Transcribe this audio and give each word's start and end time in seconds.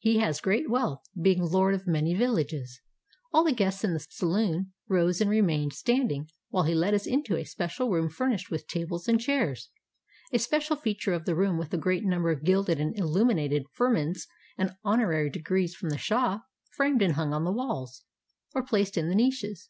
He 0.00 0.16
has 0.18 0.40
great 0.40 0.68
wealth, 0.68 1.04
being 1.22 1.40
lord 1.40 1.72
of 1.72 1.86
many 1.86 2.12
villages. 2.12 2.80
All 3.32 3.44
the 3.44 3.52
guests 3.52 3.84
in 3.84 3.92
the 3.94 4.00
saloon 4.10 4.72
rose 4.88 5.20
and 5.20 5.30
remained 5.30 5.72
standing 5.72 6.28
while 6.48 6.64
he 6.64 6.74
led 6.74 6.94
us 6.94 7.06
into 7.06 7.36
a 7.36 7.84
room 7.88 8.08
fur 8.08 8.26
nished 8.28 8.50
with 8.50 8.66
tables 8.66 9.06
and 9.06 9.20
chairs. 9.20 9.70
A 10.32 10.40
special 10.40 10.74
feature 10.74 11.12
of 11.12 11.26
the 11.26 11.36
room 11.36 11.58
was 11.58 11.68
the 11.68 11.78
great 11.78 12.02
number 12.04 12.32
of 12.32 12.42
gilded 12.42 12.80
and 12.80 12.98
illuminated 12.98 13.66
firmans 13.72 14.26
and 14.58 14.74
honorary 14.82 15.30
degrees 15.30 15.76
from 15.76 15.90
the 15.90 15.96
shah, 15.98 16.40
framed 16.72 17.00
and 17.00 17.14
hung 17.14 17.32
on 17.32 17.44
the 17.44 17.52
walls, 17.52 18.02
or 18.56 18.64
placed 18.64 18.96
in 18.98 19.08
the 19.08 19.14
niches. 19.14 19.68